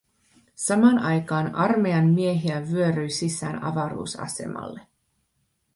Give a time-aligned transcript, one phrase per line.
[0.55, 4.81] Samaan aikaan armeijan miehiä vyöryi sisään avaruusasemalle.